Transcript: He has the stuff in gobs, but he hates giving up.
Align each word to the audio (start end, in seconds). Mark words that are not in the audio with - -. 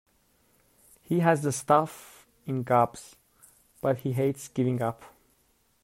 He 1.03 1.19
has 1.19 1.43
the 1.43 1.51
stuff 1.51 2.25
in 2.47 2.63
gobs, 2.63 3.17
but 3.81 3.99
he 3.99 4.13
hates 4.13 4.47
giving 4.47 4.81
up. 4.81 5.03